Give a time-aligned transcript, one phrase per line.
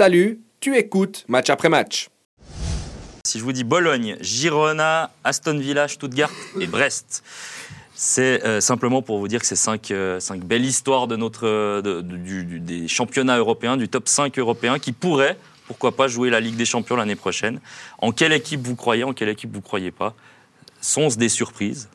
[0.00, 2.08] Salut, tu écoutes match après match.
[3.22, 7.22] Si je vous dis Bologne, Girona, Aston Villa, Stuttgart et Brest,
[7.94, 12.88] c'est euh, simplement pour vous dire que c'est cinq, euh, belles histoires de euh, des
[12.88, 15.36] championnats européens, du top 5 européen, qui pourraient,
[15.66, 17.60] pourquoi pas, jouer la Ligue des Champions l'année prochaine.
[17.98, 20.14] En quelle équipe vous croyez, en quelle équipe vous croyez pas?
[20.80, 21.90] Sont-ce des surprises?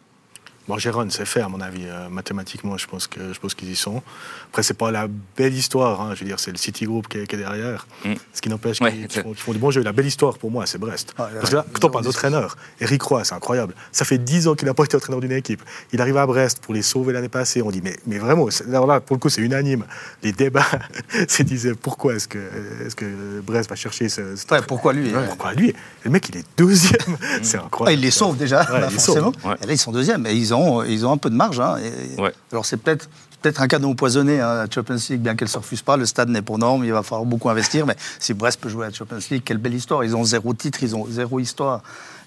[0.67, 1.83] Bon, Gérone, c'est fait, à mon avis.
[1.85, 4.01] Euh, mathématiquement, je pense que je pense qu'ils y sont.
[4.49, 5.07] Après, c'est pas la
[5.37, 6.01] belle histoire.
[6.01, 6.11] hein.
[6.15, 7.85] Je veux dire, c'est le City Group qui est, qui est derrière.
[8.03, 8.13] Mm.
[8.33, 8.91] Ce qui n'empêche Ouais.
[8.91, 9.83] qu'ils qu'ils font, qu'ils font du bon jeu.
[9.83, 11.13] La belle histoire, pour moi, c'est Brest.
[11.19, 13.75] Ah, Parce que là, quand on parle d'entraîneur, Eric Roy, c'est incroyable.
[13.91, 15.61] Ça fait 10 ans qu'il n'a pas été entraîneur d'une équipe.
[15.93, 17.61] Il arrive à Brest pour les sauver l'année passée.
[17.61, 19.85] On dit, mais, mais vraiment, c'est- alors là, pour le coup, c'est unanime.
[20.23, 20.65] Les débats
[21.27, 24.35] se disaient, pourquoi est-ce que, est que Brest va chercher ce.
[24.35, 25.27] ce- Ouais, pourquoi lui Ouais, ouais.
[25.27, 25.73] Pourquoi lui?
[26.03, 26.99] Le mec, il est deuxième.
[27.43, 27.99] c'est Ah, incroyable.
[27.99, 29.31] il les sauve déjà, Ouais, bah, il les forcément.
[29.33, 29.45] sauve.
[29.51, 29.55] Ouais.
[29.61, 30.25] Et là, ils sont deuxièmes.
[30.25, 30.54] Et ils ont,
[30.87, 31.59] ils ont un peu de marge.
[31.59, 31.77] hein.
[31.77, 32.33] Et- Ouais.
[32.51, 33.09] Alors, c'est peut-être
[33.41, 35.97] peut-être un cadeau empoisonné à la Champions League, bien qu'elle ne se refuse pas.
[35.97, 37.85] Le stade n'est pour norme, il va falloir beaucoup investir.
[37.85, 40.03] Mais si Brest peut jouer à la Champions League, quelle belle histoire.
[40.03, 41.81] Ils ont zéro titre, ils ont zéro histoire.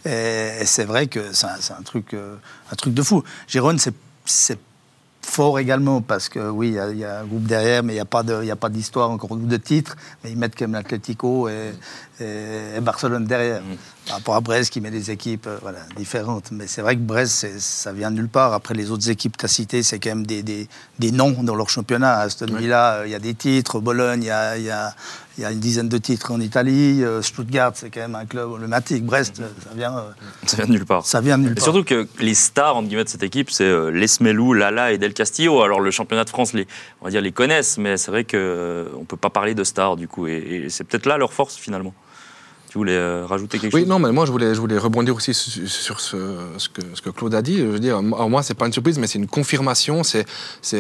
[0.05, 2.37] Et, et c'est vrai que c'est un, c'est un truc, euh,
[2.71, 3.25] un truc de fou.
[3.49, 4.59] Gérone, c'est-
[5.23, 7.93] fort également parce que oui, il y a- il y, a un groupe derrière, mais
[7.93, 8.01] il n'y
[8.51, 9.95] a pas d'histoire encore ou de titre.
[10.25, 11.75] Mais ils mettent quand même l'Atlético et,
[12.21, 13.61] et- et Barcelone derrière.
[14.09, 16.51] Par rapport à Brest qui met des équipes euh, voilà, différentes.
[16.51, 18.55] Mais c'est vrai que Brest, ça vient de nulle part.
[18.55, 20.67] Après, les autres équipes que tu as citées, c'est quand même des, des-
[20.99, 22.19] des noms dans leur championnat.
[22.21, 23.81] Aston Villa, euh, il y a des titres.
[23.81, 24.95] Bologne, il y a, y a-
[25.37, 27.05] y a une dizaine de titres en Italie.
[27.05, 29.05] Euh, Stuttgart, c'est quand même un club emblématique.
[29.05, 30.03] Brest, ça vient,
[30.47, 31.05] Ça vient de nulle part.
[31.05, 31.65] ça vient de nulle Et part.
[31.65, 35.63] surtout que les stars entre guillemets, de cette équipe, c'est Lesmelou, Lala et Del Castillo.
[35.63, 36.67] Alors le championnat de France, les,
[37.03, 39.97] on va dire, les connaissent, mais c'est vrai qu'on ne peut pas parler de stars
[39.97, 40.27] du coup.
[40.27, 40.33] Et,
[40.65, 41.93] et c'est peut-être là leur force finalement.
[42.71, 43.89] Tu voulais euh, rajouter quelque Oui, chose?
[43.89, 46.17] non, mais moi, je voulais, je voulais rebondir aussi sur, ce,
[46.59, 47.57] ce que, ce que Claude a dit.
[47.57, 50.27] Je veux dire, moi, c'est pas une surprise, mais c'est une confirmation, c'est,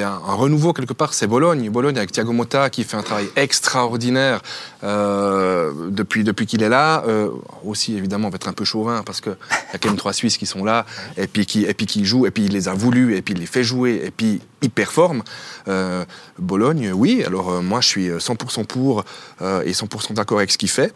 [0.02, 1.14] un, un renouveau quelque part.
[1.14, 1.70] C'est Bologne.
[1.70, 4.42] Bologne avec Thiago Motta qui fait un travail extraordinaire
[4.84, 7.04] euh, depuis, depuis qu'il est là.
[7.08, 7.30] Euh,
[7.64, 10.12] aussi, évidemment, on va être un peu chauvin parce qu'il y a quand même trois
[10.12, 10.84] Suisses qui sont là
[11.16, 13.32] et puis qui, et puis qui jouent, et puis il les a voulus, et puis
[13.32, 15.22] il les fait jouer, et puis ils performent.
[15.68, 16.04] Euh,
[16.38, 17.24] Bologne, oui.
[17.26, 19.04] Alors, moi, je suis 100% pour
[19.40, 20.92] et 100% d'accord avec ce qu'il fait.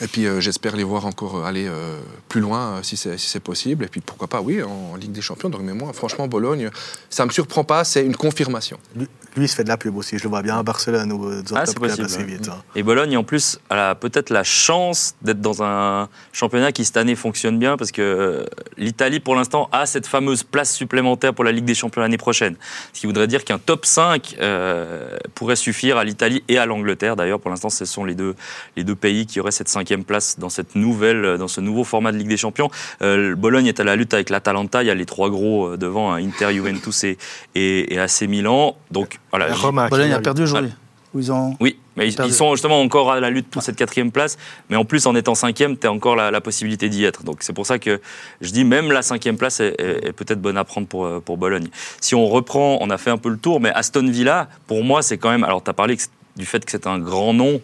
[0.00, 3.16] Et puis euh, j'espère les voir encore euh, aller euh, plus loin euh, si c'est
[3.16, 3.84] si c'est possible.
[3.84, 5.48] Et puis pourquoi pas, oui, en, Ligue des Champions.
[5.48, 6.70] Donc, mais moi, franchement, Bologne,
[7.10, 8.78] ça ne me surprend pas, c'est une confirmation.
[8.96, 9.06] Lui,
[9.36, 10.18] lui, il se fait de la pub aussi.
[10.18, 12.48] Je le vois bien à Barcelone ou dans Ah, top possible, assez vite.
[12.48, 12.62] hein.
[12.76, 17.16] Et Bologne, en plus, a peut-être la chance d'être dans un championnat qui, cette année,
[17.16, 18.46] fonctionne bien parce que
[18.76, 22.54] l'Italie, pour l'instant, a cette fameuse place supplémentaire pour la Ligue des Champions l'année prochaine.
[22.92, 27.16] Ce qui voudrait dire qu'un top 5 euh, pourrait suffire à l'Italie et à l'Angleterre.
[27.16, 28.36] D'ailleurs, pour l'instant, ce sont les deux,
[28.76, 32.10] les deux pays qui auraient cette cinquième place dans cette nouvelle, dans ce nouveau format
[32.10, 32.70] de Ligue des Champions.
[33.02, 34.82] Euh, Bologne est à la lutte avec l'Atalanta.
[34.82, 37.18] Il y a les trois gros euh, devant, hein, Inter, Juventus et,
[37.54, 38.76] et, et AC Milan.
[38.90, 39.52] Donc, voilà.
[39.52, 40.72] Roma Bologne a perdu aujourd'hui.
[41.16, 41.54] Ils ont...
[41.60, 44.36] Oui, mais ils, sont justement encore à la lutte pour cette quatrième place.
[44.70, 47.22] Mais en plus, en étant cinquième, tu as encore la, la possibilité d'y être.
[47.22, 48.00] Donc c'est pour ça que
[48.40, 51.20] je dis même la cinquième place est, est- est peut-être bonne à prendre pour, euh,
[51.20, 51.68] pour Bologne.
[52.00, 55.02] Si on reprend, on a fait un peu le tour, mais Aston Villa, pour moi,
[55.02, 55.44] c'est quand même.
[55.44, 56.02] Alors tu as parlé que
[56.36, 57.60] du fait que c'est un grand nom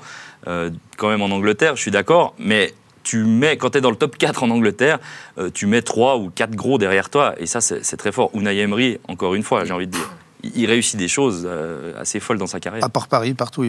[0.46, 2.74] euh, quand même en Angleterre, je suis d'accord, mais.
[3.02, 4.98] Tu mets, quand tu es dans le top 4 en Angleterre,
[5.38, 7.34] euh, tu mets 3 ou 4 gros derrière toi.
[7.38, 8.30] Et ça, c'est très fort.
[8.34, 10.10] Unai Emery, encore une fois, j'ai envie de dire,
[10.42, 12.84] il, réussit des choses euh, assez folles dans sa carrière.
[12.84, 13.68] À part Paris, partout il